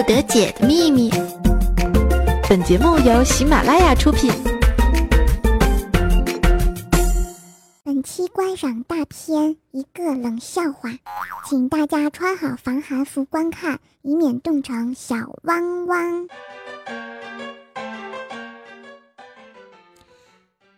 [0.00, 1.10] 不得解的秘密。
[2.48, 4.32] 本节目由喜马拉雅出品。
[7.84, 10.90] 本期观赏大片一个冷笑话，
[11.46, 16.26] 请大家穿好防寒服观看，以免冻成小汪汪。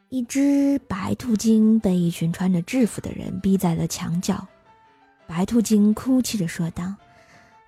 [0.09, 4.45] 一只白兔精被一群穿着制服的人逼在了墙角，
[5.29, 6.82] 白兔精哭泣着说道。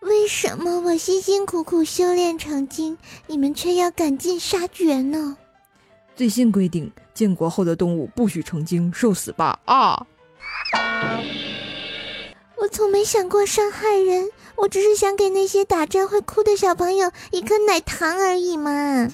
[0.04, 5.36] 为什么我辛辛苦苦修炼成精，你们却要赶尽杀绝呢？
[6.14, 9.58] 最新规定，建国后的动物不许成精，受死吧！
[9.64, 10.06] 啊！
[12.56, 19.08] 我从没想过伤害人，我只是想给那些打针会哭的小朋友一颗奶糖而已嘛。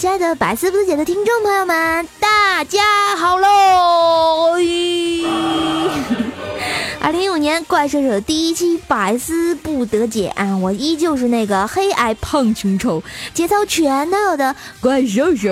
[0.00, 4.54] 亲爱的百思不得解的听众朋友们，大家好喽！
[7.02, 13.02] 二零一五年怪兽手第一期百思不得解啊，我依旧是那个黑矮胖穷丑，
[13.34, 15.50] 节操全都有的怪兽手。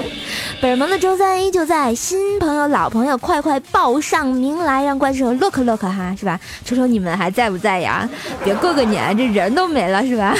[0.62, 6.40] 本萌的周三依旧在，新朋友老朋友快快报上名来，让怪兽 look look 哈，是吧？
[6.64, 8.08] 瞅瞅你们还在不在呀？
[8.42, 10.34] 别过个年这人都没了，是吧？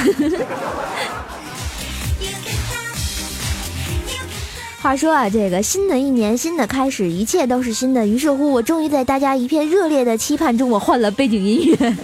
[4.84, 8.06] 话说啊，这个新的一年，新的开始，一切都是新的。
[8.06, 11.96] 于是乎，我终于在大家一片热烈的期盼中，我换了背景音乐。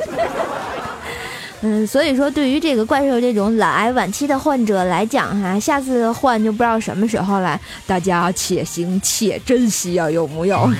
[1.60, 7.60] 嗯，所以说，对于这个怪兽这种懒癌晚期的患者来讲，哈，下次换就不知道什么时候了。
[7.86, 10.66] 大家且行且珍惜啊，有木有？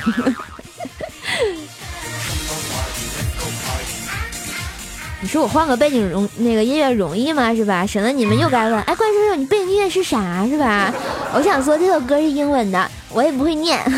[5.23, 7.55] 你说我换个背景容那个音乐容易吗？
[7.55, 7.85] 是吧？
[7.85, 10.47] 省得你们又该问，哎，怪兽兽，你背景音乐是啥？
[10.49, 10.93] 是吧？
[11.35, 13.79] 我想说这首歌是英文的，我也不会念。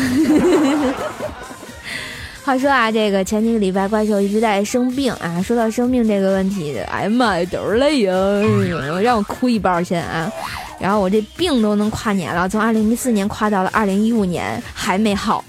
[2.43, 5.41] 话说啊，这个前几个礼拜怪兽一直在生病啊。
[5.41, 8.13] 说到生病这个问题，哎呀妈呀，都是泪呀，
[9.01, 10.29] 让我哭一包先啊。
[10.77, 15.41] 然后我这病都能跨年了，从二零一四年跨到了二零一五年，还没好。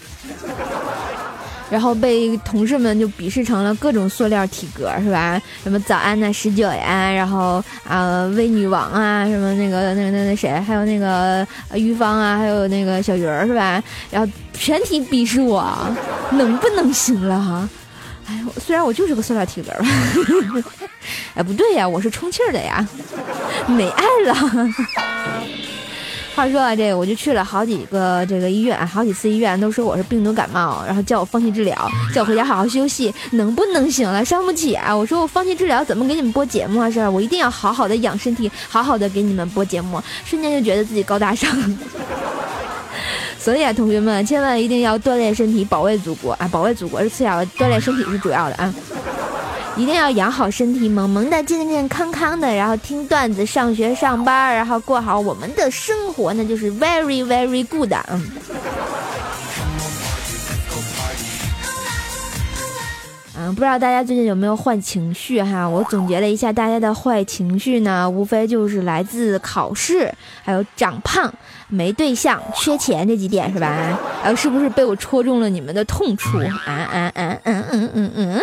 [1.74, 5.42] 然后被同事们就鄙视成了各种塑料体格，是吧？
[5.64, 13.82] 什么早安呐、十九呀，然后啊，微女王啊，什么那个、那个、那那谁，还有那个于芳啊，还有那个小鱼儿，是吧？
[14.08, 15.66] 然后全体鄙视我，
[16.30, 17.68] 能不能行了哈？
[18.28, 19.84] 哎，虽然我就是个塑料体格吧，
[21.34, 22.86] 哎，不对呀，我是充气的呀，
[23.66, 24.68] 没爱了。
[26.34, 34.24] 话说啊，这个我就去了好几个这个医院，好几次医院都说我是病毒感冒，然后叫我放弃治疗，叫我回家好好休息，能不能行了？
[34.24, 34.94] 伤不起啊！
[34.94, 36.90] 我说我放弃治疗怎么给你们播节目啊？
[36.90, 37.08] 是吧？
[37.08, 41.48] 我一定要好好的养身体，好好的给你们播节目，瞬间就觉得自己高大上。
[43.38, 46.48] 所以啊，同学们千万一定要锻炼身体，保卫祖国啊！
[46.50, 48.74] 保卫祖国是次要的，锻炼身体是主要的啊！
[49.76, 57.92] 一定要养好身体，萌萌的、健健康康的，然后听段子、上学、上班，然后过好我们的生活，那就是 very very good。
[58.08, 58.30] 嗯。
[63.36, 65.68] 嗯，不知道大家最近有没有坏情绪哈？
[65.68, 70.08] 我总结了一下，大家的坏情绪呢，无非就是来自考试，
[70.44, 71.34] 还有长胖、
[71.66, 73.98] 没对象、缺钱这几点是吧？
[74.22, 76.38] 然后是不是被我戳中了你们的痛处？
[76.38, 78.40] 啊啊啊嗯嗯嗯嗯。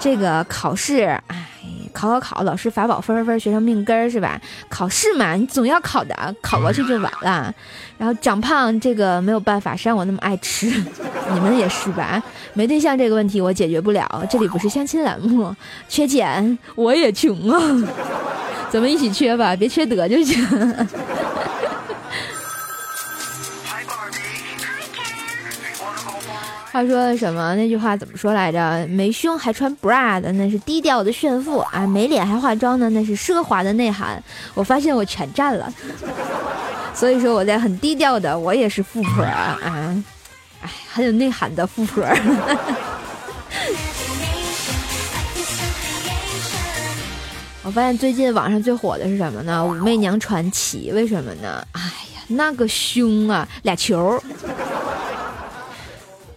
[0.00, 1.46] 这个考试，哎，
[1.92, 4.40] 考考考，老师法宝分分学生命根儿是吧？
[4.70, 7.54] 考试嘛，你总要考的，考过去就完了。
[7.98, 10.66] 然后长胖这个没有办法，谁让我那么爱吃？
[11.34, 12.20] 你们也是吧？
[12.54, 15.54] 没对象这个问题我解决不了，这里不是相亲栏目。
[15.86, 17.60] 缺钱我也穷啊，
[18.72, 20.42] 咱们一起缺吧，别缺德就行。
[26.72, 27.56] 话说什么？
[27.56, 28.86] 那句话怎么说来着？
[28.88, 34.22] 没胸还穿 bra 的那是低调的炫富啊，没脸还化妆的那是奢华的内涵。
[34.54, 35.72] 我发现我全占了，
[36.94, 39.58] 所以说我在很低调的，我也是富婆啊。
[40.62, 42.04] 哎，很有内涵的富婆。
[47.62, 49.64] 我发现最近网上最火的是什么呢？
[49.64, 51.66] 武媚娘传奇，为什么呢？
[51.72, 51.80] 哎
[52.14, 54.22] 呀，那个胸啊，俩球。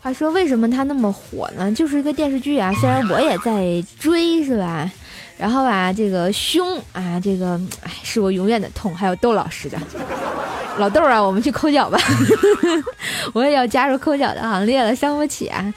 [0.04, 1.72] 话说为什么它那么火呢？
[1.72, 4.92] 就是一个电视剧啊，虽然我也在追，是吧？
[5.38, 8.94] 然后啊，这个胸啊，这个哎，是我永远的痛。
[8.94, 9.78] 还有窦老师的
[10.78, 11.98] 老窦啊，我们去抠脚吧，
[13.32, 15.74] 我也要加入抠脚的行列了，伤不起啊！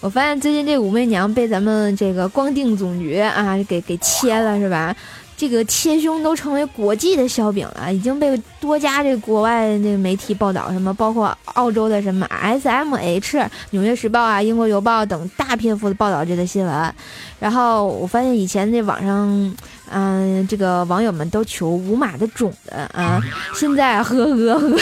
[0.00, 4.94] 我发现最近这武媚娘被咱们这个光腚总局啊给给切了，是吧？
[5.36, 16.94] 这个切胸都成为国际的笑柄了，已经被多家这国外那媒体报道，什么包括澳洲的什么 S M H、纽约时报啊、英国邮报等大篇幅的报道这个新闻。
[17.40, 19.56] 然后我发现以前那网上，
[19.90, 23.20] 嗯，这个网友们都求无码的种的啊，
[23.54, 24.78] 现在呵呵呵，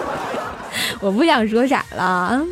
[1.00, 2.42] 我不想说啥了。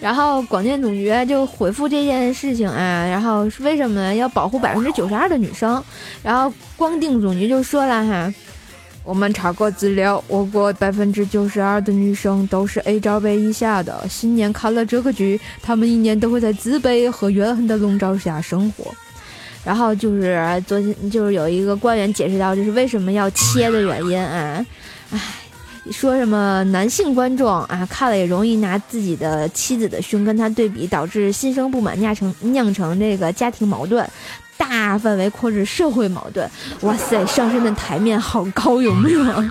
[0.00, 5.82] 然后广电总局就回复这件事情啊，然后为什么要保护百分之九十二的女生？
[6.22, 8.32] 然后光腚总局就说了哈，
[9.04, 14.08] 我们查过资料，我国百分之九十二的女生都是 A 罩杯以下的。
[14.08, 18.90] 新年看了这个剧，她们一年都会在自卑和怨恨的笼罩下生活。
[19.62, 24.64] 然后就是昨天就是有一个官员解释到，这是为什么要切的原因啊，
[25.12, 25.20] 唉。
[25.90, 34.06] 说什么男性观众啊看了也容易拿自己的妻子的胸跟他对比，导致心生不满，酿成酿成这个家庭矛盾，
[34.56, 36.48] 大范围扩至社会矛盾。
[36.82, 39.44] 哇塞，上升的台面好高，有没有？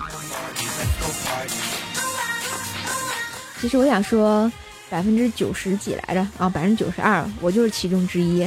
[3.60, 4.50] 其实我想说，
[4.88, 8.42] 百分之九十几来着啊，百分之九十二，我就是其中之一。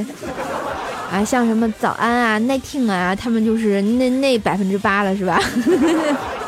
[1.11, 5.39] 啊，像什么早安啊、耐听啊，他们就是那那百分之八了，是吧？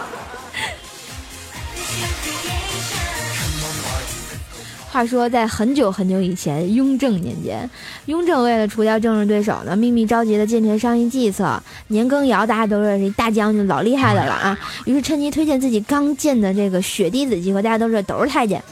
[4.96, 7.70] 话说，在很久很久以前，雍正年间，
[8.06, 11.62] 雍正为了除掉政治对手呢，秘密召集了近臣商议计策。
[11.90, 14.58] 年羹尧大家都认识，大将军，老厉害的了啊！
[14.88, 18.64] 于是趁机推荐自己刚建的这个血滴子机构，大家都知道都是太监。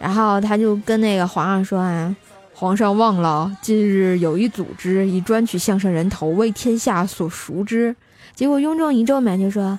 [0.00, 2.12] 然后他就跟那个皇上说啊
[2.52, 7.94] ：“皇上忘了，近日有一组织以专取项上人头为天下所熟知。”
[8.34, 9.78] 结果雍正一皱眉就说：“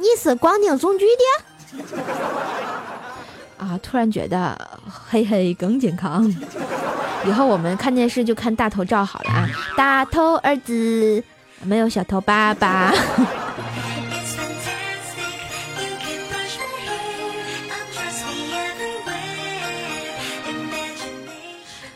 [0.00, 1.82] 你是广定总局的？”
[3.62, 3.78] 啊！
[3.82, 4.58] 突然觉得
[5.08, 6.28] 嘿嘿更健康。
[7.26, 9.48] 以后我们看电视就看大头照好了啊！
[9.76, 11.22] 大头儿子
[11.62, 12.92] 没有小头爸爸。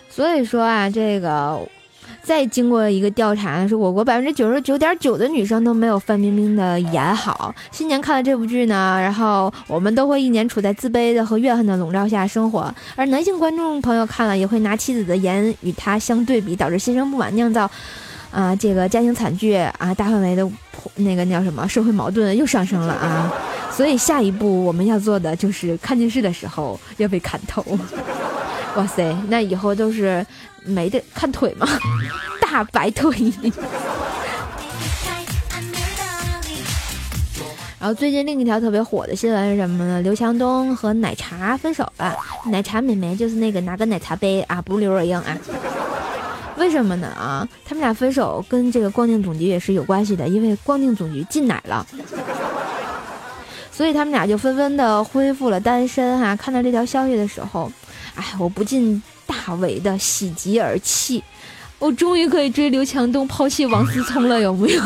[0.08, 1.60] 所以说啊，这个。
[2.26, 7.54] 再经过一个调查，说我国百分之九十九点九的女生都没有范冰冰的颜好。
[7.70, 17.70] 新年看了这部剧呢，然后我们都会一年处在自卑的和怨恨的笼罩下生活，而男性观众朋友看了也会拿妻子的颜与他相对比，导致心生不满，酿造
[18.32, 20.44] 啊这个家庭惨剧啊，大范围的
[20.96, 23.32] 那个叫什么社会矛盾又上升了啊。
[23.70, 27.64] 所以下一步我们要做的就是看电视的时候要被砍头。
[28.76, 30.24] 哇塞，那以后都是。
[30.68, 31.64] 没得看腿吗？
[32.42, 33.32] 大白腿。
[37.78, 40.02] 然后最近另一条特别火的新闻是什么呢？
[40.02, 42.16] 刘强东和奶茶分手了。
[42.46, 45.38] 奶茶妹妹就是那个拿个奶茶杯啊，不是刘若英啊。
[46.56, 47.06] 为什么呢？
[47.16, 51.86] 啊，他们俩分手跟这个光腚总局也是有关系的，因为光腚总局禁奶了，
[53.70, 56.34] 所以他们俩就纷纷的恢复了单身哈。
[56.34, 57.70] 看到这条消息的时候，
[58.16, 59.00] 哎，我不禁。
[59.26, 61.20] 大为的喜极而泣，
[61.80, 64.82] 我终于可以追刘强东，抛弃王思聪了，有没有？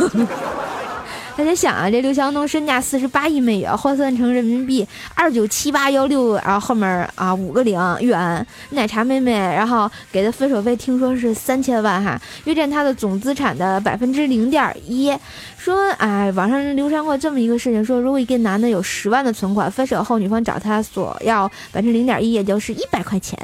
[1.37, 8.47] 大家想啊，这刘强东身价四十八亿美元，换算成人民币二九七八幺六，然后后面啊五个零元。
[8.71, 15.17] 奶茶妹妹，然后给的分手费听说是三千万哈，约占他的总资产的百分之零点一。
[15.57, 23.39] 说哎，网上流传过这么一个事情，说如果一个男的有十万的存款，分手后女方找他索要百分之零点一，也就是一百块钱。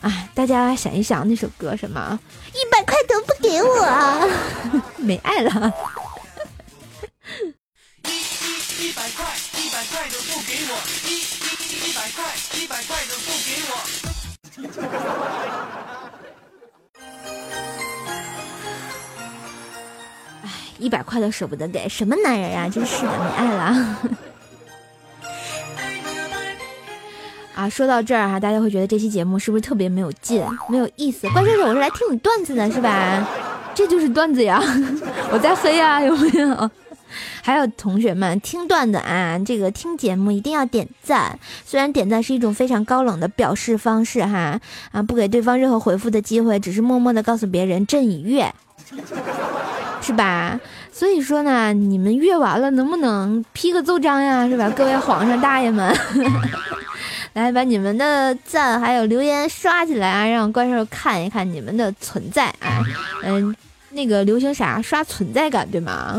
[0.00, 2.18] 啊，大家想一想那首歌什么？
[2.52, 5.72] 一百块都不给我， 没爱了。
[10.74, 13.72] 我，一一一百块，一百块都不给我。
[20.42, 22.68] 哎，一百块都舍不得给，什么男人呀？
[22.68, 23.98] 真是的，没爱了。
[27.54, 31.28] 啊，说到这儿哈，大家会觉得这期节目是不是特别没有劲、没有意思？
[31.30, 33.24] 关键是我是来听你段子的，是吧？
[33.76, 34.60] 这就是段子呀，
[35.30, 36.70] 我在黑呀，有没有？
[37.46, 41.38] 还有同学们听段子啊，这个听节目一定要点赞。
[41.66, 44.58] 虽然点赞是一种非常高冷的表示方式哈，
[44.92, 48.50] 啊，不给对方任何回复的机会，只是默默的告诉别人朕已阅，
[50.00, 50.58] 是吧？
[50.90, 54.48] 所以说呢，你们阅完了能不能批个奏章呀？
[54.48, 54.70] 是吧？
[54.70, 55.94] 各位皇上大爷们，
[57.34, 62.82] 来把你们的赞还有留言刷起来啊，让怪兽看一看你们的存在啊，
[63.22, 63.54] 嗯。
[63.96, 66.16] 那个流行啥刷存在感对吗？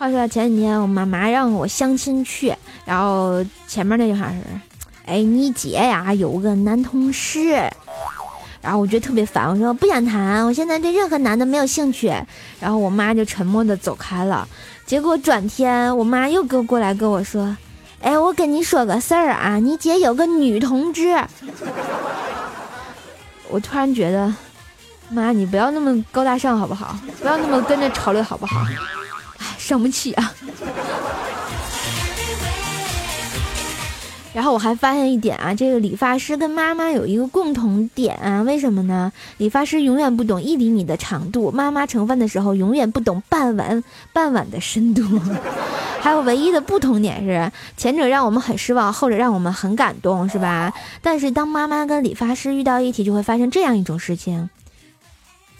[0.00, 4.36] 话说前几天我妈妈让我相亲去，然后前面那句话是
[5.04, 7.70] ：“哎，你姐呀有个男同事。”
[8.62, 12.10] 然后我觉得特别烦，我说不想谈，我现在对任何男的没有兴趣。
[12.58, 14.48] 然后我妈就沉默的走开了。
[14.86, 17.54] 结果转天我妈又跟过来跟我说
[18.00, 21.14] ：“哎，我跟你说个事儿啊，你姐有个女同志。”
[23.50, 24.34] 我突然觉得，
[25.10, 26.98] 妈，你不要那么高大上好不好？
[27.20, 28.64] 不要那么跟着潮流好不好？
[29.70, 30.34] 伤不起啊！
[34.34, 39.12] 然后我还发现一点啊，这个理发师跟妈妈有一个共同点啊，为什么呢？
[39.36, 45.04] 理发师永远不懂一厘米的长度，妈妈盛饭的时候永远不懂半碗半碗的深度。
[46.02, 50.72] 还有唯一的不同点是，前者让我们很失望，后者让我们很感动，是吧？
[51.00, 54.50] 但是当妈妈跟理发师遇到一起，就会发生这样一种事情：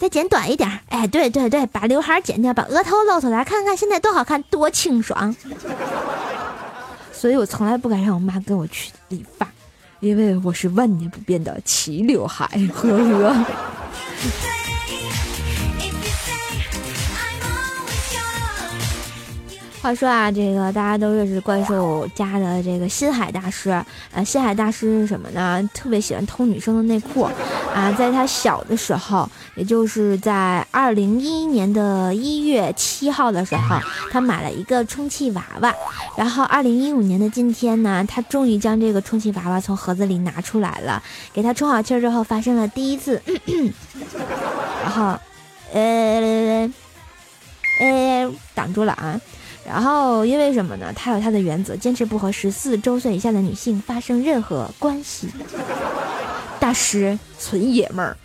[0.01, 5.37] 再剪短一点，哎，对对对，把刘海剪掉，把额头露出来，看看现在多好看，多清爽。
[7.13, 9.47] 所以我从来不敢让我妈跟我去理发，
[10.01, 13.45] 因为我是万年不变的齐刘海，呵呵。
[19.83, 23.71] 话说啊，这个大家都认识怪兽家的这个新海大师，
[24.13, 25.67] 呃，新海大师是什么呢？
[25.73, 27.23] 特别喜欢偷女生的内裤，
[27.75, 33.79] 啊，在他小的时候，也就是在二零一一年的一月七号的时候，
[34.11, 35.75] 他买了一个充气娃娃，
[36.15, 43.21] 然后二零一五年的今天呢，他终于将这个充气娃娃从盒子里拿出来了，给他充好气之后，发生了第一次，
[44.85, 45.19] 然后，
[45.73, 46.71] 呃，
[47.81, 49.19] 呃，挡住了啊。
[49.73, 50.93] 然后，因为什么呢？
[50.97, 55.29] 他有他的原则，坚持不和十四周岁以下的女性发生任何关系。
[56.59, 58.17] 大师纯爷们儿。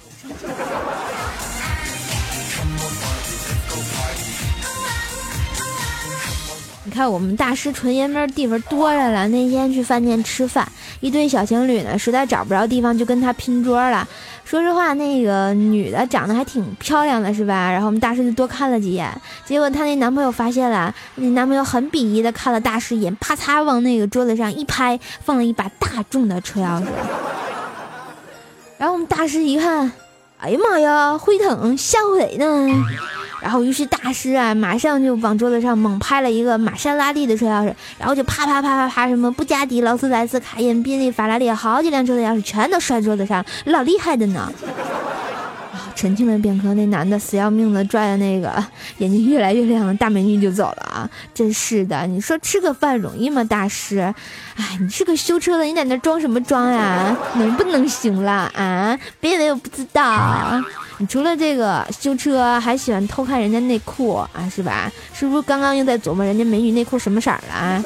[6.83, 9.27] 你看，我们大师纯爷们儿地方多着了。
[9.27, 10.67] 那天去饭店吃饭，
[10.99, 14.07] 一对小情侣呢，实在找不着地方，就跟他拼桌了。
[14.45, 17.71] 说实话，那个女的长得还挺漂亮的，是吧？
[17.71, 19.11] 然后我们大师就多看了几眼，
[19.43, 26.85] 结果她那男朋友发现了，那男朋友很鄙夷的看了大师一眼，啪嚓往那个桌子上一拍，放了一把大众的车钥匙。
[28.77, 29.91] 然后我们大师一看，
[30.37, 32.85] 哎呀妈呀，辉腾吓唬谁呢？
[33.45, 44.51] 然后，于是大师啊，马上就往桌子上猛拍了一个玛莎拉蒂的车钥匙，然后就啪啪啪啪啪，什么布加迪、劳斯莱斯、卡宴、宾利、法拉利，好几辆车的钥匙全都摔桌子上，老厉害的呢。
[45.95, 48.51] 沉静了片刻，那男的死要命的拽着那个
[48.97, 51.09] 眼睛越来越亮的大美女就走了啊！
[51.33, 53.99] 真是的，你说吃个饭容易吗，大师？
[54.57, 57.15] 哎，你是个修车的，你在那装什么装呀？
[57.35, 58.99] 能不能行了啊？
[59.21, 60.61] 别以为我不知道，
[60.97, 64.49] 你除了这个修车，还喜欢偷看人家内裤啊？
[64.49, 64.89] 是吧？
[65.13, 67.83] 是不是刚刚又在琢磨人家美女内裤什么色儿了？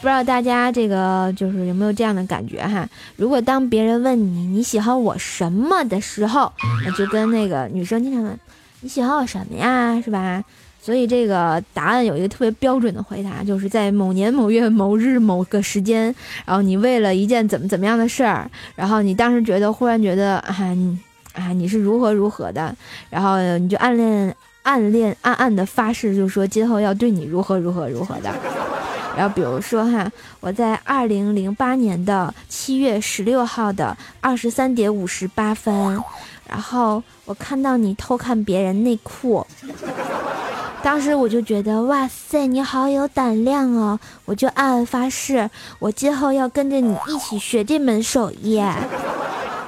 [0.00, 2.86] 不知道大家这个就是有没有这样的感觉哈？
[3.16, 6.52] 如果当别人问你你喜欢我什么的时候，
[6.98, 8.38] 就跟那个女生经常问
[8.80, 10.42] 你喜欢我什么呀，是吧？
[10.84, 16.14] 所以这个答案有一个特别标准的回答，就是在某年某月某日某个时间，
[16.44, 20.54] 然后你为了一件怎么怎么样的事儿，然后你当时觉得忽然觉得啊
[21.32, 22.76] 啊你是如何如何的，
[23.08, 28.30] 然后你就暗恋暗恋暗暗的发誓，就说今后要对你如何如何如何的。
[29.16, 30.06] 然后比如说哈，
[30.40, 35.98] 我在二零零八年的七月十六号的二十三点五十八分，
[36.46, 39.46] 然后我看到你偷看别人内裤，
[40.84, 43.98] 当时我就觉得哇塞，你好有胆量哦！
[44.26, 45.48] 我就暗暗发誓，
[45.78, 48.62] 我今后要跟着你一起学这门手艺。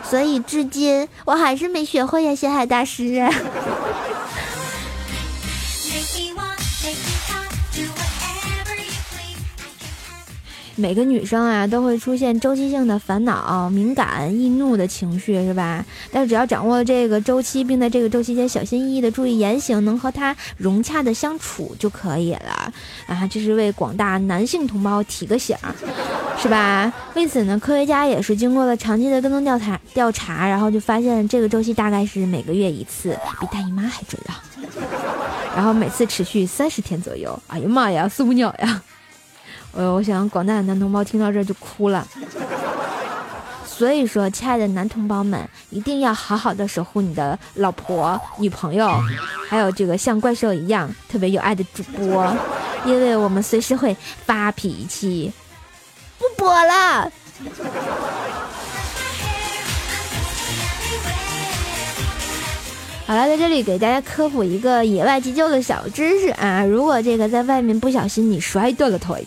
[0.03, 3.27] 所以至今我还是没学会呀，星海大师。
[10.79, 15.85] 每个女生啊都会出现周期性的烦恼、敏感、易怒的情绪，是吧？
[16.13, 22.73] 但是只要掌握这个周期，并在这个周期间小心翼翼的注意言行，能和它融洽的相处就可以了
[23.07, 23.27] 啊！
[23.27, 25.57] 这是为广大男性同胞提个醒，
[26.39, 26.93] 是吧？
[27.15, 34.45] 为此呢，科学家也是经过了长期的跟踪调查调查，然后就发现这个周期大概是每个月一次，比大姨妈还准啊！
[35.57, 37.39] 然后每次持续三十天左右。
[37.47, 38.83] 哎呀妈呀，四五鸟呀！
[39.77, 42.07] 呃，我想广大的男同胞听到这就哭了。
[43.65, 48.91] 所以说，亲爱的男同胞们，一定要好好的守护你的老婆、女朋友，
[49.51, 52.35] 还有这个像怪兽一样特别有爱的主播，
[52.87, 55.31] 因为我们随时会发脾气。
[56.19, 57.13] 不播了。
[63.07, 66.65] 好了，在这里给大家科普一个野外急救的小知识啊！
[66.65, 69.25] 如果这个在外面不小心你摔断了腿，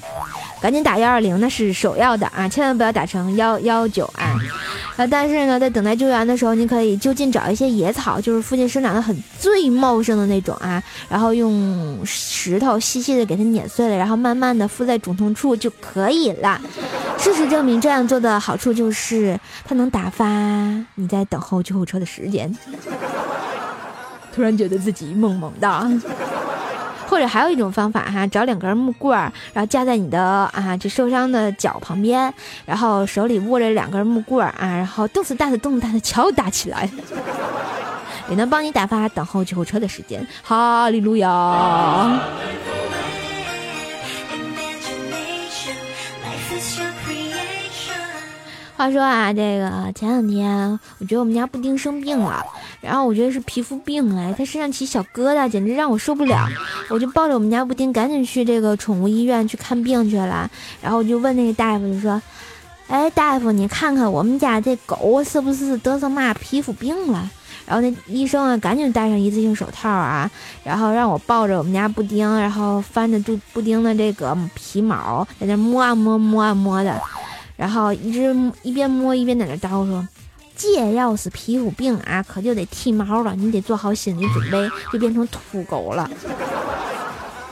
[0.61, 2.47] 赶紧打幺二零，那是首要的啊！
[2.47, 4.35] 千万不要打成幺幺九啊！
[4.97, 16.59] 啊，但是呢，在等待救援的时候，你可以就近找一些野草，就是附近生长的很最茂盛的那种啊，然后用石头细细的给它碾碎了，然后慢慢的敷在肿痛处就可以了。
[17.17, 20.25] 事实证明，这样做的好处就是它能打发
[20.95, 22.53] 你在等候救护车的时间。
[24.35, 25.91] 突然觉得自己萌萌的，
[27.09, 32.31] 或者还有一种方法哈，找两根木棍儿，然后架在你的啊这受伤的脚旁边，
[32.65, 36.87] 然后手里握着两根木棍儿啊，然后动次打次动次打次敲打起来，
[38.29, 40.25] 也能帮你打发等候救护车的时间。
[40.43, 42.19] 哈利路亚。
[48.77, 52.45] 话说啊，这个前两天我觉得我们家布丁生病了，
[52.81, 56.47] 然后我觉得是皮肤病哎，他身上起小疙瘩，简直让我受不了。
[56.89, 60.49] 我就抱着我们家布丁赶紧去这个宠物医院去看病去了。
[60.81, 62.21] 然后我就问那个大夫，就说
[62.87, 67.29] ：“哎，大夫，你看看我们家这狗是不是得什么皮肤病了？”
[67.67, 70.31] 然后那医生啊，赶紧戴上一次性手套啊，
[70.63, 76.99] 然后让我抱着我们家布丁，然后翻着布布丁的这个皮毛，在那摸啊摸摸啊摸的。
[77.55, 78.33] 然后一直
[78.63, 80.07] 一边摸一边在那叨说
[80.61, 86.09] ：“这要是皮肤病啊，可就得剃毛了，你得做好心理准备，就变成秃狗了。”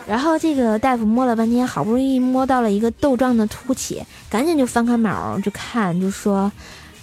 [0.06, 6.52] 然后这个大夫摸了半天，好不容易摸到了一个豆状的凸起，赶紧就翻开毛就看，就说：“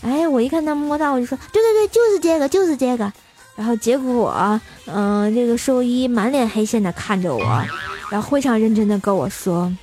[0.04, 3.10] 哎，我一看他摸到，我就说，对对对，就是这个，就是这个。”
[3.56, 7.64] 然后结果，嗯，这个兽医满脸黑线的看着我，
[8.10, 9.74] 然后非常认真的跟我说。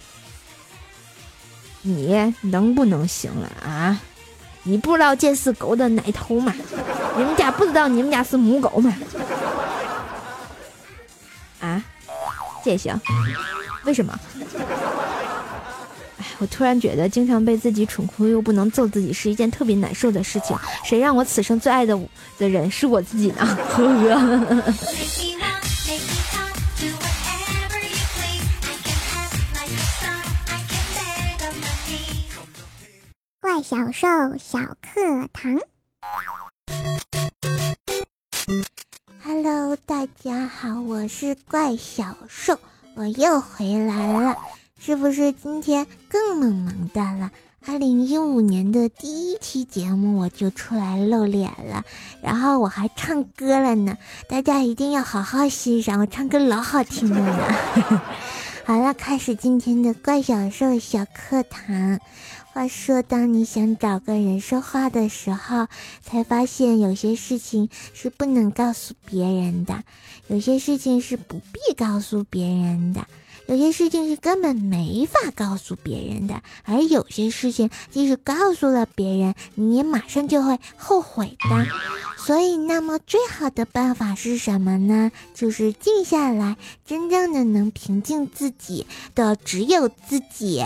[1.84, 3.99] 你能不能行了啊？
[4.63, 6.54] 你不知道这是狗的奶头吗？
[7.17, 8.93] 你们家不知道你们家是母狗吗？
[11.60, 11.84] 啊，
[12.63, 13.00] 这行？
[13.86, 14.17] 为什么？
[16.19, 20.56] 哎，我突然觉得经常被自己蠢哭又不能揍自己是一件特别难受的事情。
[20.84, 22.00] 谁让我此生最爱的
[22.38, 23.45] 的人是我自己呢？
[23.69, 24.74] 呵呵。
[33.63, 34.08] 小兽
[34.39, 35.60] 小课堂
[39.24, 42.58] ，Hello，大家好，我是怪小兽，
[42.95, 44.36] 我又回来了，
[44.80, 47.30] 是不是今天更萌萌的了？
[47.67, 51.84] 二零一五年的第一期节目我就出来露脸了，
[52.24, 53.95] 然后我还唱歌了呢，
[54.28, 58.02] 大家一定要好好欣赏，我唱歌老好听了呢。
[58.65, 62.00] 好了，开始今天的怪小兽小课堂。
[62.53, 65.67] 话说，当你想找个人说话的时候，
[66.03, 69.85] 才发现有些事情是不能告诉别人的，
[70.27, 73.07] 有些事情是不必告诉别人的，
[73.47, 81.67] 有些事情是根本没法告诉别人的，而有些事情即使告诉了别人，你也马上就会后悔的。
[82.17, 85.13] 所以，那么最好的办法是什么呢？
[85.33, 88.85] 就是静下来，真正的能平静自己
[89.15, 90.61] 的只有自己。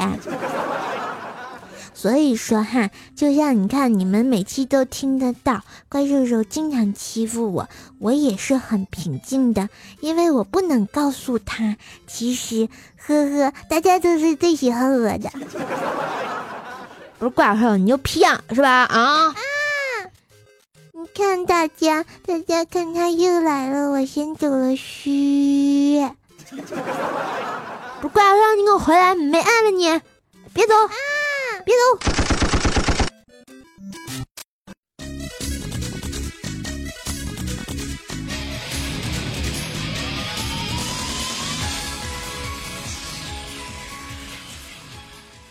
[1.97, 9.69] 所以说哈，就像你看，你们每期都听得到怪兽兽经常欺负我，我也是很平静的，
[10.01, 11.77] 因为我不能告诉他。
[12.05, 15.31] 其实，呵呵，大家都是最喜欢我的。
[17.17, 18.83] 不是怪兽，你就屁样是吧？
[18.83, 19.27] 啊！
[19.29, 19.35] 啊！
[20.91, 26.05] 你看大家，大家看他又来了，我先走了，嘘。
[28.01, 30.01] 不是怪兽，你给我回来，没爱了你，
[30.53, 30.73] 别走。
[31.65, 31.81] 别走！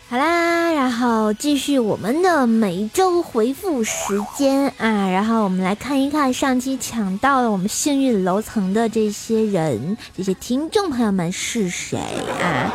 [0.09, 3.93] 好啦，然后继续我们的每周回复时
[4.37, 11.99] 间啊，然后我们来看一看上期抢到了我们幸运楼层的这些人，这些听众朋友们是谁
[12.41, 12.73] 啊？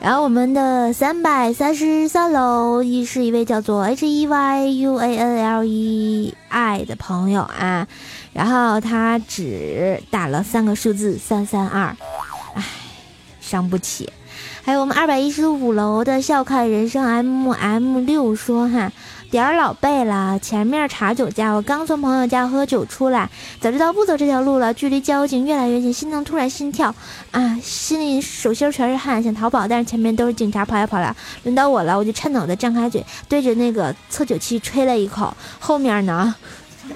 [0.00, 7.86] 然后我们的三百三十三楼一是一位叫做 H E Y U A N L E I 的朋友啊，
[8.32, 11.94] 然后他只打了三个数字三三二，
[12.54, 12.64] 唉，
[13.42, 14.10] 伤不起。
[14.62, 18.92] 还有我们二百一十五楼的笑看人生 M M 六说哈，
[19.30, 26.92] 点儿老背了，前面查酒驾，我刚从朋友家喝酒出来，早知道不走这条路了，距离交警越来越近，心脏突然心跳
[27.30, 31.14] 啊，心里手心全是汗，想逃跑，但是前面都是警察，跑来跑来，
[31.44, 36.34] 轮到我了，我就颤抖的张开嘴，对着那个测酒器吹了一口，后面呢，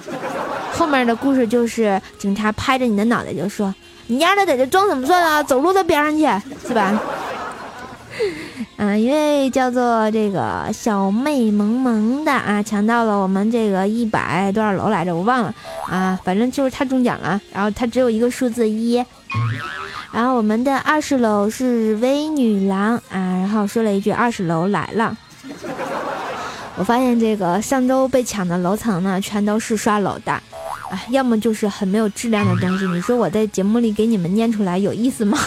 [0.75, 3.73] 后面的故事就是警察拍着你的脑袋就说，
[4.09, 6.27] 你丫的在这装什么蒜啊，走路到边上去，
[6.67, 7.01] 是吧？
[8.77, 15.55] 嗯，一位叫做这个小妹萌萌的啊，抢到了我们这个一百多少楼来着，我忘了
[15.89, 19.05] 啊，反正就是他中奖了，然后他只有一个数字一，
[20.13, 25.17] 然后我们的二十楼是微女郎啊，然后说了一句二十楼来了。
[26.77, 30.43] 我发现这个上周被抢的楼层呢，全都是刷楼的，啊，
[31.11, 35.39] 要么就是很没有质量的东西，你说我在节目里给你们念出来有意思吗？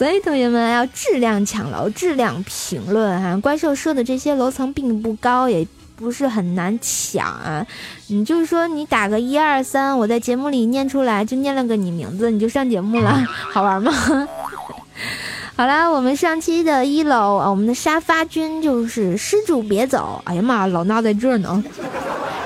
[0.00, 3.36] 所以同学们要质量抢楼，质量评论哈。
[3.36, 7.66] 怪兽说的这些楼层并不高，也不是很难抢啊。
[8.06, 13.92] 你就是说你打个一二三，我在节目里念出来，就念了个你名字，你就上节目了， 好玩吗？
[15.54, 20.22] 好啦，我们上期的一楼啊，我们的沙发君就是施主别走。
[20.24, 21.62] 哎呀妈，老衲在这呢。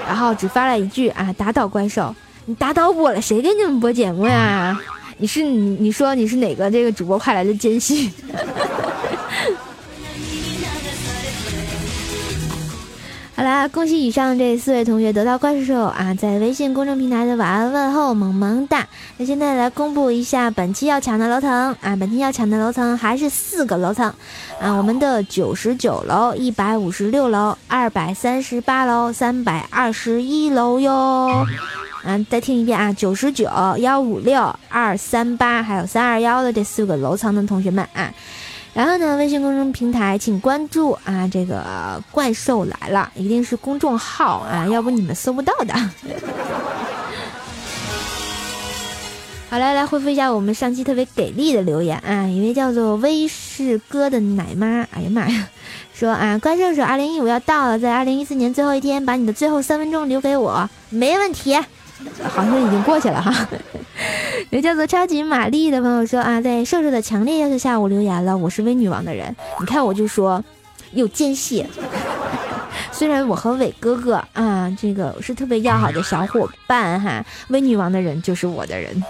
[0.09, 2.13] 然后只发了一句啊，打倒怪兽，
[2.47, 4.77] 你打倒我了，谁给你们播节目呀？
[5.19, 8.11] 你是你你说你是哪个这个主播快来的奸细？
[13.37, 18.87] 好啦，恭喜以上这四位同学得到怪兽啊，在微信公众平台的晚安问候，萌萌哒。
[19.17, 21.51] 那现在来公布一下本期要抢的楼层
[21.81, 24.07] 啊，本期要抢的楼层还是四个楼层
[24.61, 31.45] 啊，我们的九十九楼、一百五十六楼、二百三十八楼、三百二十一楼哟。
[32.07, 38.13] 嗯，再听一遍啊，九十九、幺五六、二三八，还有三二幺的这四个楼层的同学们啊，
[38.75, 45.75] 然后呢，微信公众平台请关注啊，这个怪兽来了，一定是公众号啊，要不你们搜不到的。
[49.49, 55.49] 好来来回复一下我们上期特别给力的留言啊，一位叫做威士哥的奶妈，哎呀妈呀，
[55.95, 61.59] 说啊，怪兽手二零一五要到了，在二零一四年最后一天，把你的最后三分钟留给我，没问题。
[62.23, 63.49] 好像已经过去了哈。
[64.51, 68.37] 有叫做超级玛丽的朋友说啊，在瘦瘦的强烈要求下，我留言了。
[68.37, 70.43] 我是微女王的人，你看我就说
[70.93, 71.67] 有间隙。
[72.93, 79.03] 虽然我和伟哥哥啊，这个是特别要好的小伙伴哈，微女王的人就是我的人。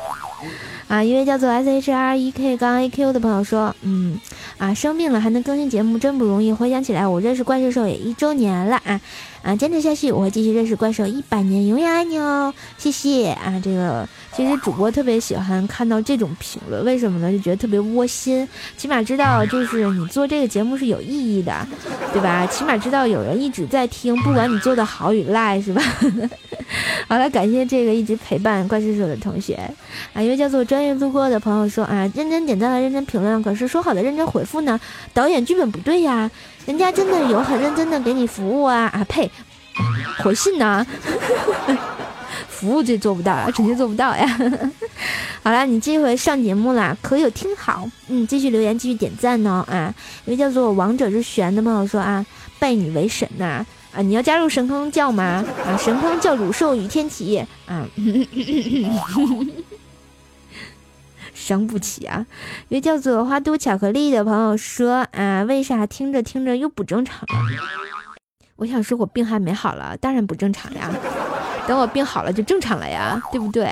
[0.88, 4.18] 啊，一位叫做 S H R E K 杠 A Q 的朋友说，嗯，
[4.59, 6.52] 啊，生病了还能更新节目真不容易。
[6.52, 9.00] 回想起来，我认识怪兽兽也一周年了啊，
[9.44, 14.09] 啊，坚持下去，我会继续认识怪兽一百年，永远爱你哦，谢谢啊，这个。
[14.35, 17.30] 其实主播特别喜欢看到这种评论，为什么呢？
[17.30, 21.64] 就觉得特别窝心，起码知道就是你做这个节目是有意义的，
[22.12, 22.44] 对吧？
[22.46, 25.80] 起码知道有人一直在听，不管你做的好与赖，是吧？
[27.07, 29.54] 好了，感谢这个一直陪伴怪叔叔的同学
[30.14, 34.80] 啊，一位叫做专业路过的朋友说啊，认真点赞了，认真评论，可是说好的认真回复呢？
[35.12, 36.28] 导演剧本不对呀，
[36.66, 39.31] 人家真的有很认真的给你服务啊啊呸，
[40.22, 40.85] 回信呢？
[42.48, 44.27] 服务这做不到，直接做不到呀！
[45.42, 47.87] 好了，你这回上节目啦，可有听好？
[48.09, 49.92] 嗯，继续留言，继续点赞呢啊！
[50.24, 52.24] 一位叫做王者之玄的朋友说啊，
[52.59, 54.00] 拜你为神呐啊！
[54.00, 55.44] 你要加入神坑教吗？
[55.66, 57.87] 啊，神坑教主授与天启啊！
[61.44, 62.24] 伤不起啊！
[62.70, 67.26] 一位叫做花都巧克力的朋友说啊，为啥听着听着又不正常了？
[68.57, 70.90] 我想说，我病还没好了，当然不正常呀。
[71.68, 73.68] 等我病好了就正常了呀，对不对？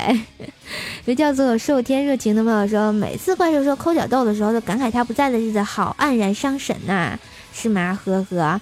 [1.07, 7.19] 有叫做受天热情的朋友说，每次怪兽说抠脚豆的时候，都感慨他不在的日子好黯然伤神呐，
[7.55, 7.99] 是吗？
[8.05, 8.61] 呵呵，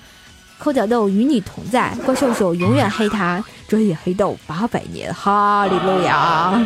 [0.61, 6.65] 抠脚豆与你同在，怪兽手永远黑他， 专业黑豆八百年，哈利路亚。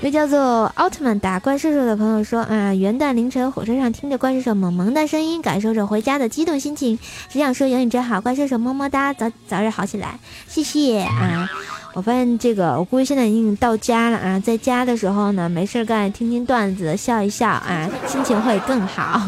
[0.00, 11.46] 一位叫做奥特曼打怪兽兽的朋友说啊，元旦凌晨火车上听着怪兽兽萌萌的声音，感受着回家的激动心情，只想说有你真好，怪兽兽么么哒，早早日好起来，谢谢啊！
[11.92, 19.18] 我发现这个，我估计现在已经到家了啊，在家的时候呢，没事干，听听段子，笑一笑啊，心情会更好。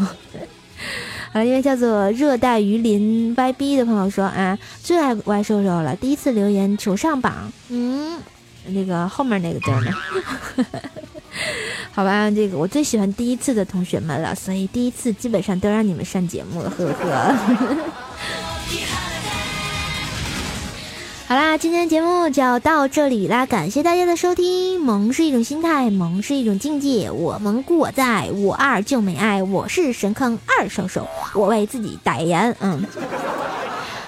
[1.31, 7.51] 好了，一位叫做热带鱼鳞 YB 的朋友说啊，最爱怪兽兽了，第一次留言求上榜。
[7.69, 8.17] 嗯，
[8.67, 9.91] 那个后面那个字呢？
[11.91, 17.35] 好吧，这个我最喜欢第一次的同学们了，所以第一次基本上都让你们上节目了，呵呵。
[21.25, 24.79] 好啦，今天节目就要到这里啦，感谢大家的收听。
[24.79, 27.09] 萌是一种心态，萌是一种境界。
[27.09, 29.41] 我萌故我在，我二就没爱。
[29.41, 32.55] 我是神坑二兽兽，我为自己代言。
[32.59, 32.85] 嗯，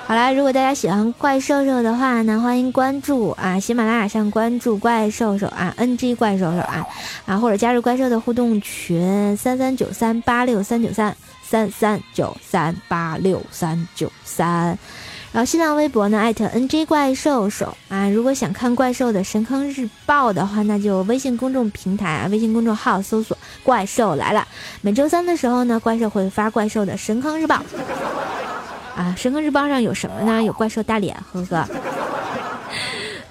[0.07, 6.85] 好啦，如果大家喜欢怪兽兽的话呢，欢迎关注啊，喜马拉雅上关注怪兽兽啊，NG 怪兽兽啊
[7.25, 14.77] 啊，或者加入怪兽的互动群三三九三八六三九三三三九三八六三九三。
[15.31, 18.07] 然后新浪微博呢，艾特 NG 怪兽兽啊。
[18.07, 24.47] 如果想看怪兽的神坑日报的话，那就微信公众平台啊，微信公众号搜索“怪兽来了”。
[24.81, 27.63] 每周三的时候呢，怪兽会发怪兽的神坑日报
[28.95, 29.13] 啊。
[29.17, 30.41] 神坑日报上有什么呢？
[30.43, 31.67] 有怪兽大脸，呵呵。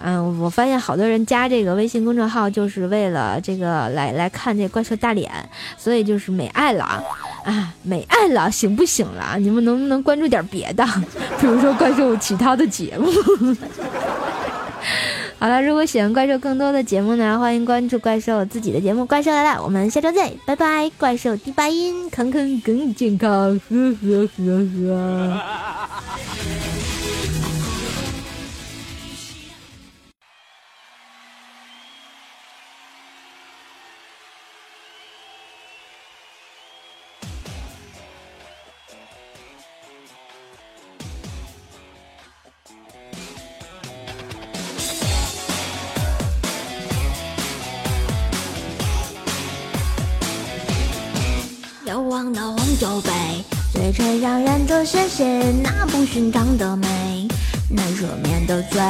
[0.06, 5.30] 嗯，我发现好多人加这个微信公众号就是为了这个来来看这怪兽大脸，
[5.78, 7.02] 所以就是美爱了啊，
[7.44, 9.38] 啊，美爱了，行不行了？
[9.38, 10.84] 你们能不能关注点别的，
[11.40, 13.10] 比如说怪兽其他的节目？
[15.44, 20.90] 好了，如果喜欢怪兽更多的节目呢，欢迎关注怪兽自己的节目《怪兽来了》，我们下周见，拜拜！
[20.96, 24.42] 怪兽第八音，坑坑更健康，呵呵呵
[24.88, 26.83] 呵。
[52.14, 53.10] 望的红酒杯，
[53.72, 55.26] 醉吹让人着鲜血
[55.64, 56.86] 那不寻常的美。
[57.68, 58.80] 难赦免的罪，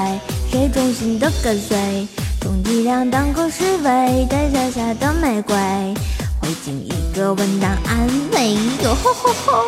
[0.50, 2.06] 谁忠心的跟随？
[2.42, 5.56] 充其量当个侍卫，带摘下的玫瑰，
[6.42, 8.56] 会尽一个吻当安慰。
[8.82, 9.64] 哟吼吼吼！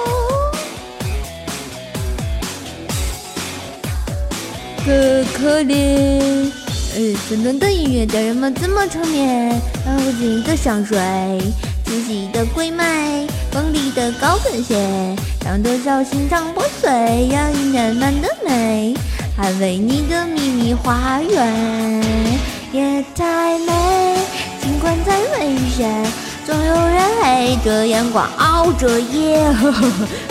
[4.85, 6.53] 可可怜，
[6.95, 9.59] 呃，纷乱的音乐叫人们怎么成眠？
[9.87, 10.99] 安无尽的香水。
[11.87, 14.77] 仔细的鬼魅，锋利的高跟鞋，
[15.45, 16.91] 让多少心肠破碎，
[17.31, 18.93] 让一年满的美，
[19.39, 22.03] 捍卫你的秘密花园。
[22.73, 24.19] 夜太美，
[24.61, 26.05] 尽管再危险，
[26.45, 29.41] 总有人黑着眼光熬着夜。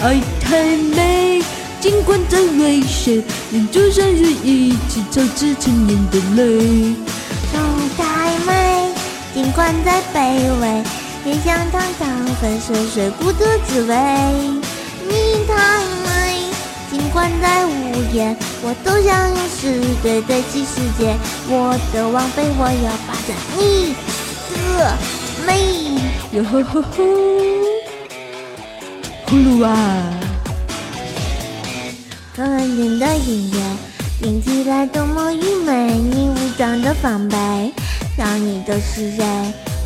[0.04, 1.42] 爱太美，
[1.80, 6.94] 尽管再危险，人就像是一起操之千年的泪。
[7.54, 7.64] 痛
[7.98, 8.92] 太美，
[9.34, 10.84] 尽管再卑微。
[11.26, 12.08] 也想尝尝
[12.40, 13.96] 粉身碎骨的滋味。
[15.08, 16.44] 你太美，
[16.92, 17.72] 尽管再无
[18.14, 21.16] 言，我都想用诗对得起世界。
[21.50, 23.96] 我的王妃，我要霸占你
[24.78, 24.96] 的
[25.48, 25.50] 美。
[26.32, 27.04] 哟吼吼吼，
[29.26, 29.74] 呼噜啊！
[32.36, 33.60] 很安静的音乐，
[34.22, 35.88] 听起来多么愚昧。
[35.94, 37.36] 你武装的防备，
[38.16, 39.26] 让你的是谁？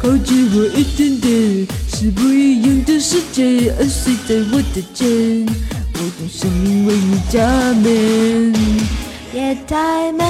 [0.01, 5.45] 靠近我一点点，是不一样的世界，安睡在我的肩，
[5.93, 8.53] 我用生命为你加冕。
[9.33, 10.23] 夜太美，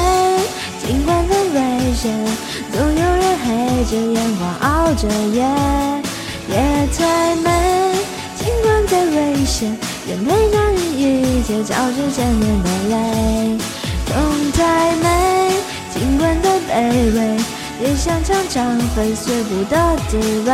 [0.84, 2.18] 尽管再危险，
[2.74, 5.46] 总有人黑着眼光熬着夜。
[6.50, 7.94] 夜太美，
[8.40, 9.78] 尽管再危险，
[10.08, 13.58] 愿陪上你一切，交织千年的泪。
[14.08, 15.54] 痛太美，
[15.94, 17.38] 尽管再卑微。
[17.82, 20.52] 也想尝尝粉碎骨的滋味。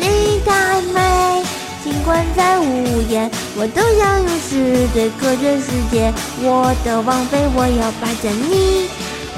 [0.00, 1.42] 你太美，
[1.84, 6.12] 尽管再无言，我都想用诗对隔绝世界。
[6.42, 8.88] 我的王妃，我要霸占你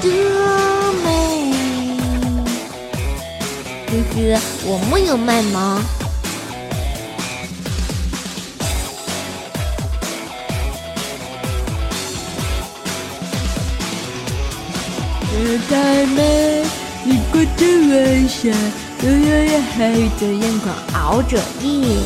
[0.01, 0.09] 的
[1.03, 1.07] 美。
[3.87, 6.00] 哥哥，我没有卖萌。
[15.41, 16.63] 夜太美，
[17.03, 18.49] 你过着晚霞，
[19.01, 21.97] 有人黑着眼眶熬着夜。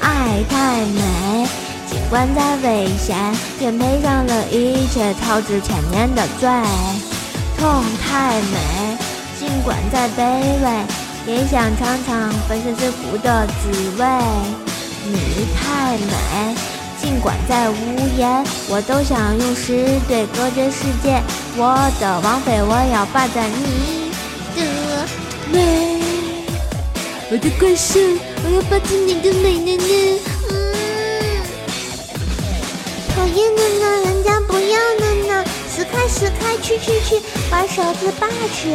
[0.00, 1.46] 爱太美，
[1.88, 3.16] 尽管再危险，
[3.60, 6.48] 也赔上了一切，逃之千年的罪。
[7.56, 8.98] 痛太美，
[9.38, 10.24] 尽管再卑
[10.60, 14.04] 微，也想尝尝粉身碎骨的滋味。
[15.04, 16.75] 你太美。
[17.06, 17.74] 尽管再无
[18.18, 21.22] 言，我都想用诗对隔绝世界。
[21.56, 24.10] 我的王妃，我要霸占你
[24.56, 25.06] 的
[25.52, 26.02] 美。
[27.30, 28.00] 我的怪兽，
[28.42, 30.18] 我要霸占你的美呢呢。
[30.50, 30.52] 嗯。
[33.36, 38.74] 厌的呢，人家不要了呢，死开死开，去去去，玩手指霸去。